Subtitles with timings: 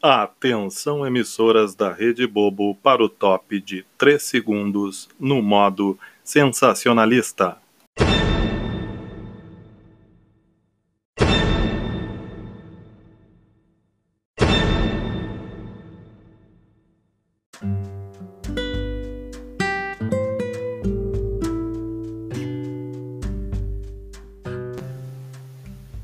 [0.00, 7.56] Atenção emissoras da Rede Bobo para o top de 3 segundos no modo sensacionalista.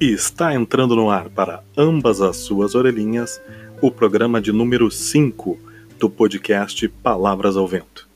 [0.00, 3.40] Está entrando no ar para ambas as suas orelhinhas
[3.86, 5.58] o programa de número 5
[5.98, 8.08] do podcast Palavras ao Vento.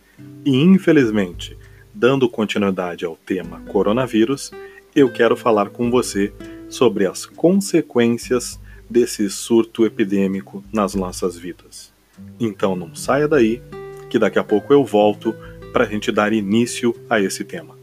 [0.43, 1.59] E infelizmente,
[1.93, 4.51] dando continuidade ao tema coronavírus,
[4.97, 6.33] eu quero falar com você
[6.71, 8.59] sobre as consequências
[8.89, 11.93] desse surto epidêmico nas nossas vidas.
[12.41, 13.61] Então não saia daí,
[14.09, 15.35] que daqui a pouco eu volto
[15.71, 17.78] para a gente dar início a esse tema.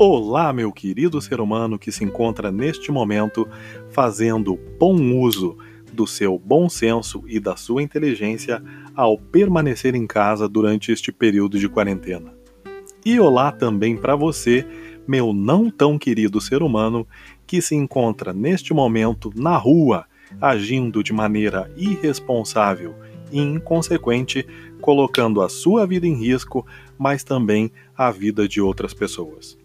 [0.00, 3.48] Olá, meu querido ser humano que se encontra neste momento
[3.90, 5.58] fazendo bom uso
[5.92, 8.62] do seu bom senso e da sua inteligência
[8.94, 12.32] ao permanecer em casa durante este período de quarentena.
[13.04, 14.64] E olá também para você,
[15.04, 17.04] meu não tão querido ser humano
[17.44, 20.06] que se encontra neste momento na rua,
[20.40, 22.94] agindo de maneira irresponsável
[23.32, 24.46] e inconsequente,
[24.80, 26.64] colocando a sua vida em risco,
[26.96, 29.58] mas também a vida de outras pessoas.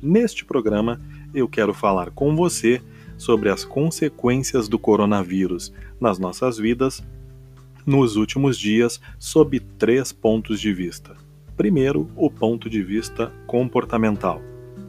[0.00, 1.00] Neste programa,
[1.34, 2.80] eu quero falar com você
[3.16, 7.02] sobre as consequências do coronavírus nas nossas vidas
[7.88, 11.16] nos últimos dias, sob três pontos de vista.
[11.56, 14.42] Primeiro, o ponto de vista comportamental.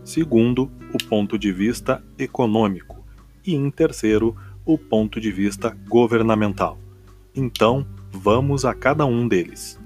[0.04, 3.04] Segundo, o ponto de vista econômico.
[3.46, 6.78] E em terceiro, o ponto de vista governamental.
[7.34, 9.79] Então, vamos a cada um deles.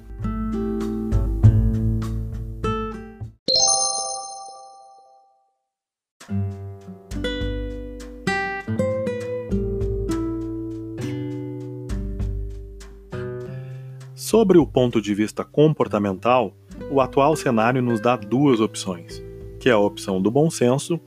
[14.43, 16.53] Sobre o ponto de vista comportamental,
[16.91, 19.23] o atual cenário nos dá duas opções,
[19.57, 20.99] que é a opção do bom senso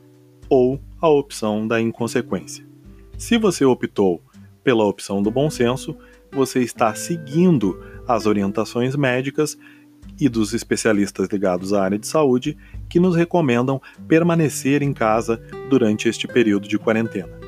[0.48, 2.66] ou a opção da inconsequência.
[3.18, 4.22] Se você optou
[4.64, 5.94] pela opção do bom senso,
[6.32, 9.58] você está seguindo as orientações médicas
[10.18, 12.56] e dos especialistas ligados à área de saúde
[12.88, 15.36] que nos recomendam permanecer em casa
[15.68, 17.38] durante este período de quarentena.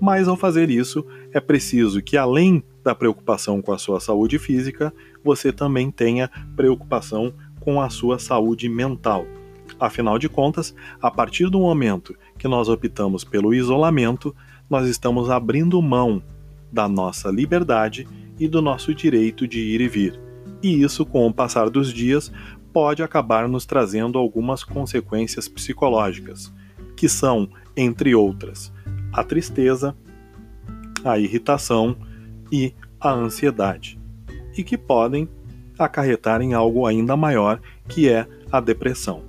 [0.00, 4.92] Mas ao fazer isso, é preciso que, além da preocupação com a sua saúde física,
[5.28, 9.26] você também tenha preocupação com a sua saúde mental.
[9.78, 14.34] Afinal de contas, a partir do momento que nós optamos pelo isolamento,
[14.70, 16.22] nós estamos abrindo mão
[16.72, 18.08] da nossa liberdade
[18.38, 20.18] e do nosso direito de ir e vir.
[20.62, 22.32] E isso, com o passar dos dias,
[22.72, 26.50] pode acabar nos trazendo algumas consequências psicológicas,
[26.96, 28.72] que são, entre outras,
[29.12, 29.94] a tristeza,
[31.04, 31.94] a irritação
[32.50, 33.98] e a ansiedade,
[34.58, 35.28] e que podem
[35.78, 39.22] acarretar em algo ainda maior, que é a depressão.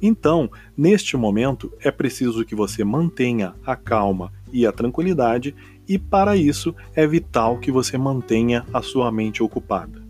[0.00, 5.54] Então, neste momento, é preciso que você mantenha a calma e a tranquilidade,
[5.88, 10.02] e para isso é vital que você mantenha a sua mente ocupada.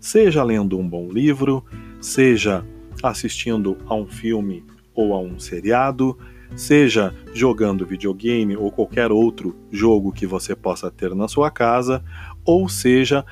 [0.00, 1.64] Seja lendo um bom livro,
[2.00, 2.64] seja
[3.02, 4.64] assistindo a um filme
[4.94, 6.18] ou a um seriado,
[6.56, 12.04] seja jogando videogame ou qualquer outro jogo que você possa ter na sua casa,
[12.44, 13.24] ou seja,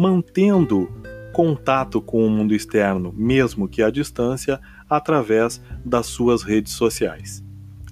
[0.00, 0.90] mantendo
[1.30, 7.44] contato com o mundo externo, mesmo que à distância, através das suas redes sociais.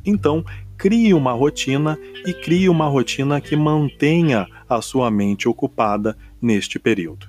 [0.07, 0.43] Então,
[0.79, 7.29] crie uma rotina e crie uma rotina que mantenha a sua mente ocupada neste período.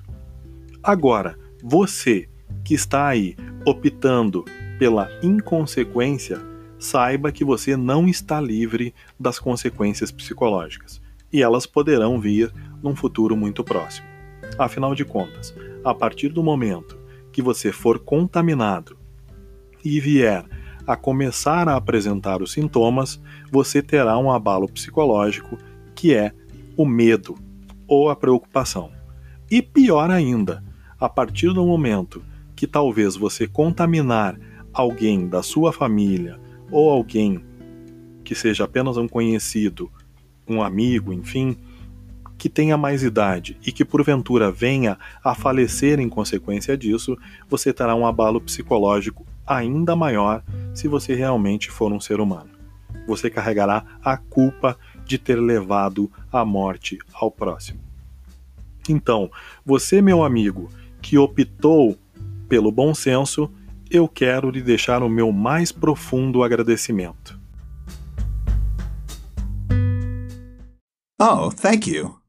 [0.82, 2.26] Agora, você
[2.64, 3.36] que está aí
[3.66, 4.46] optando
[4.78, 6.40] pela inconsequência,
[6.78, 12.50] saiba que você não está livre das consequências psicológicas, e elas poderão vir
[12.82, 14.09] num futuro muito próximo.
[14.58, 15.54] Afinal de contas,
[15.84, 16.98] a partir do momento
[17.32, 18.96] que você for contaminado
[19.84, 20.44] e vier
[20.86, 23.20] a começar a apresentar os sintomas,
[23.50, 25.56] você terá um abalo psicológico
[25.94, 26.32] que é
[26.76, 27.36] o medo
[27.86, 28.90] ou a preocupação.
[29.50, 30.62] E pior ainda,
[30.98, 32.22] a partir do momento
[32.54, 34.38] que talvez você contaminar
[34.72, 36.38] alguém da sua família
[36.70, 37.44] ou alguém
[38.22, 39.90] que seja apenas um conhecido,
[40.46, 41.56] um amigo, enfim,
[42.40, 47.14] que tenha mais idade e que porventura venha a falecer em consequência disso,
[47.50, 50.42] você terá um abalo psicológico ainda maior
[50.72, 52.48] se você realmente for um ser humano.
[53.06, 57.78] Você carregará a culpa de ter levado a morte ao próximo.
[58.88, 59.30] Então,
[59.62, 60.70] você, meu amigo,
[61.02, 61.98] que optou
[62.48, 63.50] pelo bom senso,
[63.90, 67.38] eu quero lhe deixar o meu mais profundo agradecimento.
[71.20, 72.19] Oh, thank you.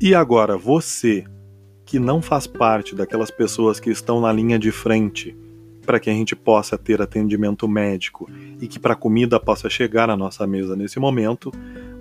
[0.00, 1.24] E agora, você,
[1.84, 5.36] que não faz parte daquelas pessoas que estão na linha de frente
[5.84, 8.30] para que a gente possa ter atendimento médico
[8.60, 11.52] e que para a comida possa chegar à nossa mesa nesse momento,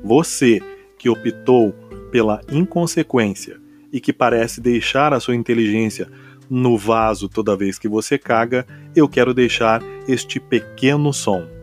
[0.01, 0.61] você
[0.97, 1.73] que optou
[2.11, 3.59] pela inconsequência
[3.91, 6.07] e que parece deixar a sua inteligência
[6.49, 8.65] no vaso toda vez que você caga,
[8.95, 11.59] eu quero deixar este pequeno som.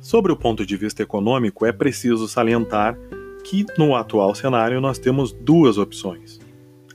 [0.00, 2.98] Sobre o ponto de vista econômico, é preciso salientar
[3.44, 6.40] que no atual cenário nós temos duas opções.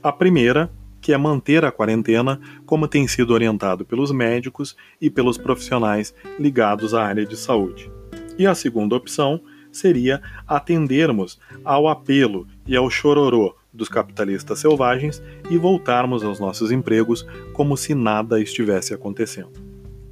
[0.02, 0.68] A primeira,
[1.04, 6.94] que é manter a quarentena, como tem sido orientado pelos médicos e pelos profissionais ligados
[6.94, 7.92] à área de saúde.
[8.38, 9.38] E a segunda opção
[9.70, 17.26] seria atendermos ao apelo e ao chororô dos capitalistas selvagens e voltarmos aos nossos empregos
[17.52, 19.52] como se nada estivesse acontecendo.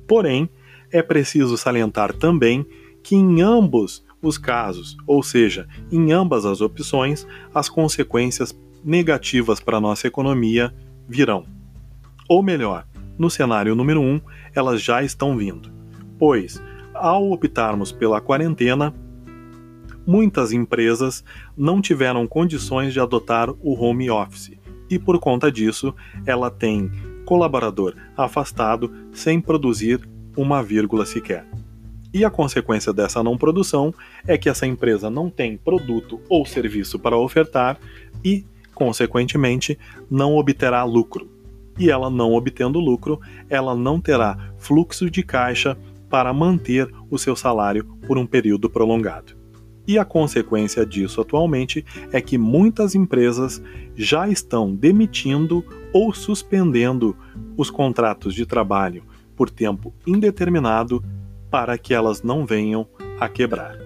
[0.06, 0.47] Porém,
[0.91, 2.67] é preciso salientar também
[3.03, 9.79] que em ambos os casos, ou seja, em ambas as opções, as consequências negativas para
[9.79, 10.75] a nossa economia
[11.08, 11.44] virão.
[12.29, 12.87] Ou melhor,
[13.19, 14.20] no cenário número 1, um,
[14.55, 15.70] elas já estão vindo.
[16.19, 16.62] Pois,
[16.94, 18.94] ao optarmos pela quarentena,
[20.06, 21.25] muitas empresas
[21.56, 24.52] não tiveram condições de adotar o home office
[24.90, 25.94] e, por conta disso,
[26.26, 26.90] ela tem
[27.25, 30.00] colaborador afastado sem produzir
[30.37, 31.46] uma vírgula sequer.
[32.12, 33.94] E a consequência dessa não produção
[34.26, 37.79] é que essa empresa não tem produto ou serviço para ofertar
[38.23, 38.44] e,
[38.75, 39.79] consequentemente,
[40.11, 41.29] não obterá lucro.
[41.79, 45.77] E ela não obtendo lucro, ela não terá fluxo de caixa
[46.11, 49.35] para manter o seu salário por um período prolongado.
[49.87, 53.63] E a consequência disso atualmente é que muitas empresas
[53.97, 57.17] já estão demitindo ou suspendendo
[57.57, 59.03] os contratos de trabalho
[59.35, 61.03] por tempo indeterminado
[61.51, 62.87] para que elas não venham
[63.19, 63.77] a quebrar.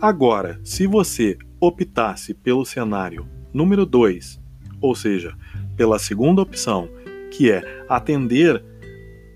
[0.00, 4.40] Agora, se você optasse pelo cenário número 2,
[4.80, 5.36] ou seja,
[5.76, 6.88] pela segunda opção,
[7.30, 8.62] que é atender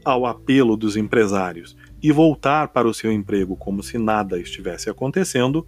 [0.05, 5.67] ao apelo dos empresários e voltar para o seu emprego como se nada estivesse acontecendo,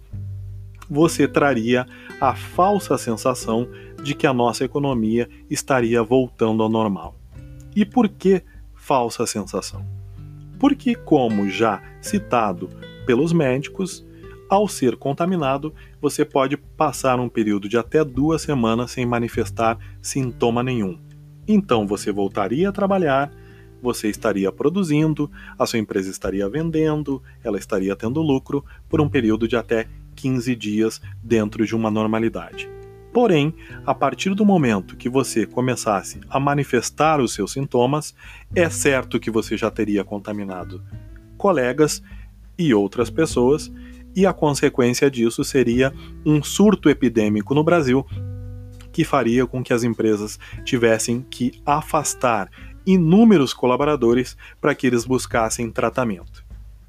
[0.89, 1.85] você traria
[2.19, 3.67] a falsa sensação
[4.03, 7.15] de que a nossa economia estaria voltando ao normal.
[7.75, 8.41] E por que
[8.73, 9.85] falsa sensação?
[10.59, 12.69] porque, como já citado
[13.05, 14.05] pelos médicos,
[14.49, 20.63] ao ser contaminado, você pode passar um período de até duas semanas sem manifestar sintoma
[20.63, 20.99] nenhum.
[21.47, 23.31] Então você voltaria a trabalhar,
[23.81, 29.47] você estaria produzindo, a sua empresa estaria vendendo, ela estaria tendo lucro por um período
[29.47, 32.69] de até 15 dias dentro de uma normalidade.
[33.13, 33.53] Porém,
[33.85, 38.13] a partir do momento que você começasse a manifestar os seus sintomas,
[38.55, 40.83] é certo que você já teria contaminado
[41.37, 42.03] colegas
[42.57, 43.71] e outras pessoas,
[44.15, 45.93] e a consequência disso seria
[46.25, 48.05] um surto epidêmico no Brasil
[48.91, 52.49] que faria com que as empresas tivessem que afastar
[52.85, 56.43] inúmeros colaboradores para que eles buscassem tratamento.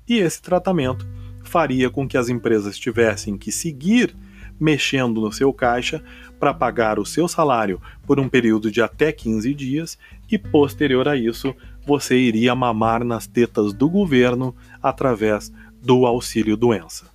[0.08, 1.06] E esse tratamento
[1.42, 4.16] faria com que as empresas tivessem que seguir
[4.58, 6.02] mexendo no seu caixa
[6.38, 9.98] para pagar o seu salário por um período de até 15 dias
[10.30, 11.54] e, posterior a isso,
[11.86, 17.06] você iria mamar nas tetas do governo através do auxílio doença.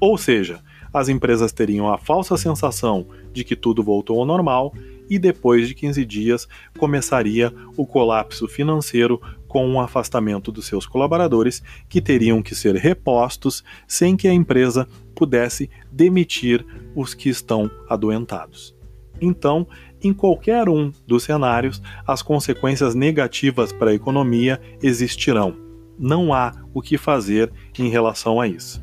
[0.00, 0.60] Ou seja,
[0.92, 4.74] as empresas teriam a falsa sensação de que tudo voltou ao normal
[5.08, 6.48] e depois de 15 dias
[6.78, 13.64] começaria o colapso financeiro com o afastamento dos seus colaboradores que teriam que ser repostos
[13.86, 16.64] sem que a empresa pudesse demitir
[16.94, 18.74] os que estão adoentados.
[19.20, 19.66] Então,
[20.02, 25.69] em qualquer um dos cenários, as consequências negativas para a economia existirão.
[26.02, 28.82] Não há o que fazer em relação a isso.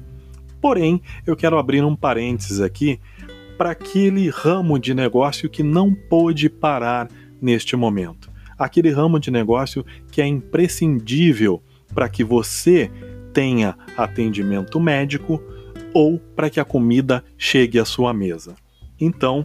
[0.62, 3.00] Porém, eu quero abrir um parênteses aqui
[3.58, 7.10] para aquele ramo de negócio que não pôde parar
[7.42, 8.30] neste momento.
[8.58, 11.62] Aquele ramo de negócio que é imprescindível
[11.94, 12.92] para que você
[13.34, 15.42] tenha atendimento médico
[15.94, 18.56] ou para que a comida chegue à sua mesa.
[19.00, 19.44] Então,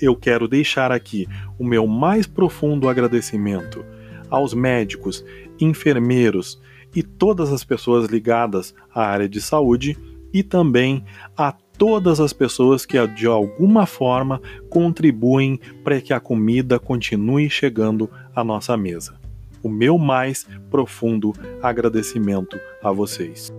[0.00, 1.26] eu quero deixar aqui
[1.58, 3.82] o meu mais profundo agradecimento
[4.28, 5.24] aos médicos,
[5.60, 6.60] enfermeiros
[6.94, 9.96] e todas as pessoas ligadas à área de saúde
[10.32, 11.04] e também
[11.36, 18.08] a todas as pessoas que de alguma forma contribuem para que a comida continue chegando
[18.34, 19.14] à nossa mesa.
[19.62, 21.32] O meu mais profundo
[21.62, 23.50] agradecimento a vocês.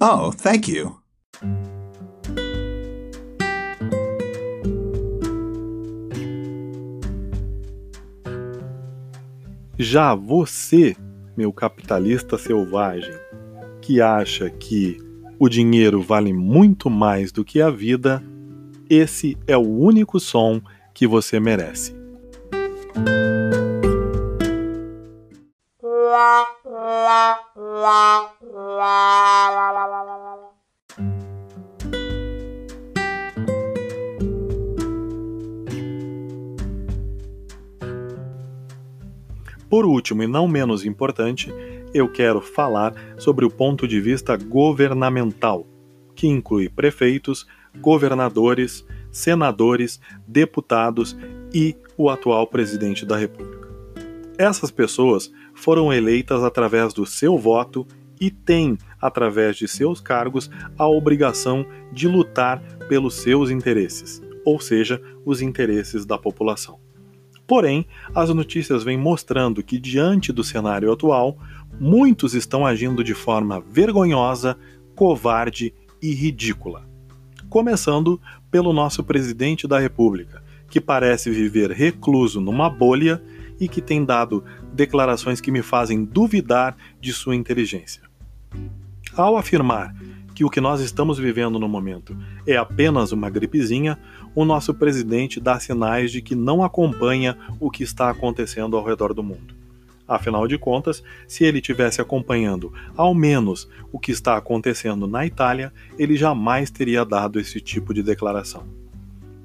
[0.00, 1.07] Oh, thank you.
[9.90, 10.94] Já você,
[11.34, 13.14] meu capitalista selvagem,
[13.80, 14.98] que acha que
[15.38, 18.22] o dinheiro vale muito mais do que a vida,
[18.90, 20.60] esse é o único som
[20.92, 21.96] que você merece.
[25.80, 26.12] Por
[40.08, 41.52] último, e não menos importante,
[41.92, 45.66] eu quero falar sobre o ponto de vista governamental,
[46.14, 47.46] que inclui prefeitos,
[47.78, 51.16] governadores, senadores, deputados
[51.52, 53.68] e o atual presidente da República.
[54.38, 57.86] Essas pessoas foram eleitas através do seu voto
[58.20, 65.00] e têm, através de seus cargos, a obrigação de lutar pelos seus interesses, ou seja,
[65.24, 66.87] os interesses da população.
[67.48, 71.38] Porém, as notícias vêm mostrando que, diante do cenário atual,
[71.80, 74.54] muitos estão agindo de forma vergonhosa,
[74.94, 76.86] covarde e ridícula.
[77.48, 83.22] Começando pelo nosso presidente da República, que parece viver recluso numa bolha
[83.58, 88.02] e que tem dado declarações que me fazem duvidar de sua inteligência.
[89.16, 89.94] Ao afirmar
[90.38, 92.16] que o que nós estamos vivendo no momento
[92.46, 93.98] é apenas uma gripezinha,
[94.36, 99.12] o nosso presidente dá sinais de que não acompanha o que está acontecendo ao redor
[99.12, 99.52] do mundo.
[100.06, 105.72] Afinal de contas, se ele tivesse acompanhando ao menos o que está acontecendo na Itália,
[105.98, 108.62] ele jamais teria dado esse tipo de declaração.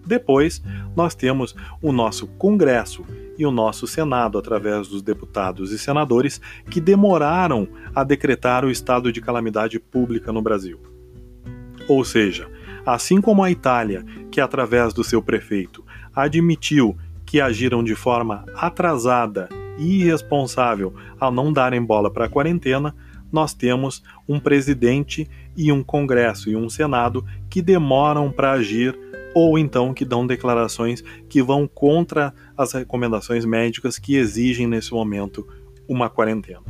[0.06, 0.62] Depois,
[0.96, 3.06] nós temos o nosso Congresso
[3.38, 9.12] e o nosso Senado, através dos deputados e senadores, que demoraram a decretar o estado
[9.12, 10.80] de calamidade pública no Brasil.
[11.88, 12.50] Ou seja,
[12.86, 15.84] assim como a Itália, que através do seu prefeito
[16.16, 16.96] admitiu
[17.26, 22.96] que agiram de forma atrasada e irresponsável ao não darem bola para a quarentena,
[23.32, 28.96] nós temos um presidente e um Congresso e um Senado que demoram para agir
[29.34, 35.48] ou então que dão declarações que vão contra as recomendações médicas que exigem nesse momento
[35.88, 36.64] uma quarentena.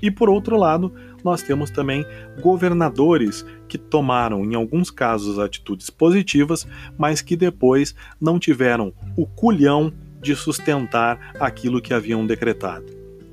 [0.00, 0.92] E por outro lado,
[1.24, 2.06] nós temos também
[2.40, 9.92] governadores que tomaram, em alguns casos, atitudes positivas, mas que depois não tiveram o culhão
[10.20, 12.86] de sustentar aquilo que haviam decretado.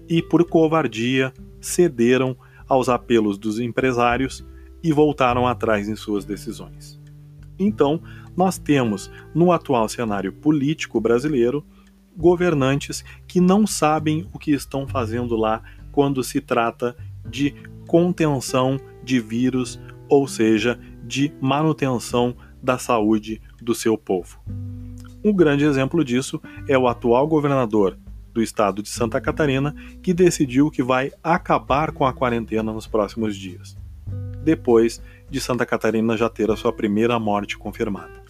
[0.10, 2.36] E por covardia cederam
[2.68, 4.46] aos apelos dos empresários
[4.84, 7.00] e voltaram atrás em suas decisões.
[7.58, 8.02] Então,
[8.36, 11.66] nós temos, no atual cenário político brasileiro,
[12.18, 15.62] governantes que não sabem o que estão fazendo lá
[15.92, 16.96] quando se trata
[17.28, 17.54] de
[17.88, 24.40] contenção de vírus, ou seja, de manutenção da saúde do seu povo.
[25.24, 27.98] Um grande exemplo disso é o atual governador
[28.34, 29.74] do estado de Santa Catarina,
[30.04, 33.78] que decidiu que vai acabar com a quarentena nos próximos dias,
[34.44, 38.25] depois de Santa Catarina já ter a sua primeira morte confirmada.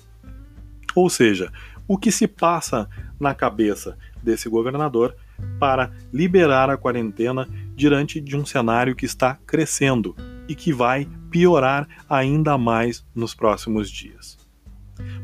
[0.95, 1.51] Ou seja,
[1.87, 5.15] o que se passa na cabeça desse governador
[5.59, 10.15] para liberar a quarentena diante de um cenário que está crescendo
[10.47, 14.37] e que vai piorar ainda mais nos próximos dias.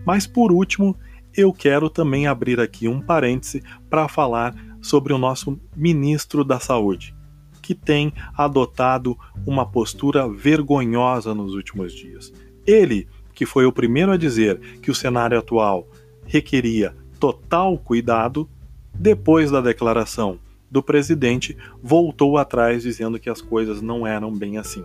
[0.06, 0.98] Mas por último,
[1.36, 7.16] eu quero também abrir aqui um parêntese para falar sobre o nosso ministro da Saúde,
[7.62, 12.34] que tem adotado uma postura vergonhosa nos últimos dias.
[12.66, 15.88] Ele que foi o primeiro a dizer que o cenário atual
[16.26, 18.50] requeria total cuidado,
[18.94, 24.84] depois da declaração do presidente, voltou atrás dizendo que as coisas não eram bem assim.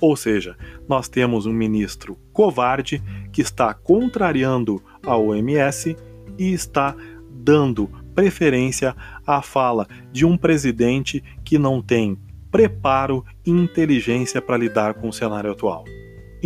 [0.00, 0.56] Ou seja,
[0.88, 3.02] nós temos um ministro covarde
[3.32, 5.96] que está contrariando a OMS
[6.38, 6.94] e está
[7.30, 8.94] dando preferência
[9.26, 12.18] à fala de um presidente que não tem
[12.50, 15.84] preparo e inteligência para lidar com o cenário atual.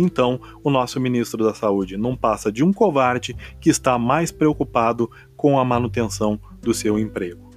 [0.01, 5.09] Então, o nosso ministro da Saúde não passa de um covarde que está mais preocupado
[5.37, 7.51] com a manutenção do seu emprego.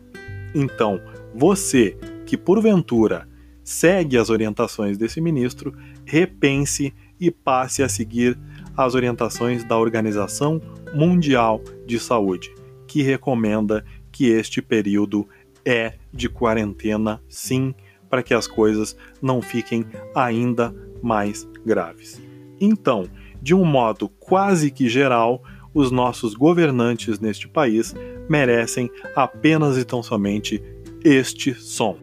[0.54, 1.00] Então,
[1.34, 1.96] você
[2.26, 3.26] que porventura
[3.62, 5.74] segue as orientações desse ministro,
[6.04, 8.38] repense e passe a seguir
[8.76, 10.60] as orientações da Organização
[10.92, 12.54] Mundial de Saúde,
[12.86, 13.82] que recomenda
[14.12, 15.26] que este período
[15.64, 17.74] é de quarentena, sim,
[18.10, 22.33] para que as coisas não fiquem ainda mais graves.
[22.64, 23.04] Então,
[23.42, 25.42] de um modo quase que geral,
[25.74, 27.94] os nossos governantes neste país
[28.26, 30.62] merecem apenas e tão somente
[31.04, 31.98] este som.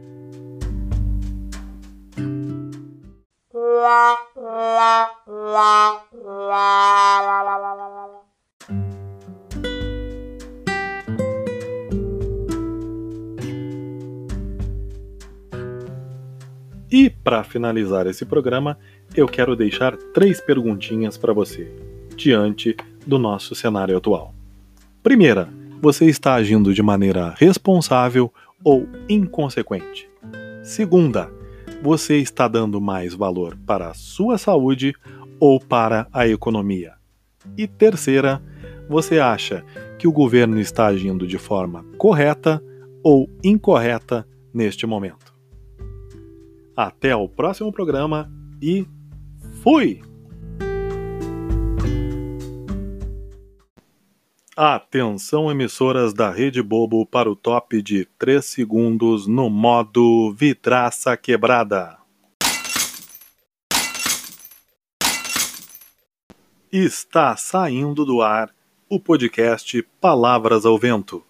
[16.92, 18.78] E para finalizar esse programa,
[19.16, 21.72] eu quero deixar três perguntinhas para você,
[22.16, 22.76] diante
[23.06, 24.34] do nosso cenário atual.
[25.04, 25.50] Primeira,
[25.82, 28.32] você está agindo de maneira responsável
[28.64, 30.10] ou inconsequente?
[30.64, 31.30] Segunda,
[31.82, 34.94] você está dando mais valor para a sua saúde
[35.40, 36.94] ou para a economia?
[37.58, 38.42] E terceira,
[38.88, 39.66] você acha
[39.98, 42.64] que o governo está agindo de forma correta
[43.04, 45.34] ou incorreta neste momento?
[46.76, 48.86] Até o próximo programa e
[49.62, 50.02] fui!
[54.58, 61.98] Atenção, emissoras da Rede Bobo, para o top de 3 segundos no modo vidraça quebrada.
[66.72, 68.54] Está saindo do ar
[68.90, 71.24] o podcast Palavras ao Vento.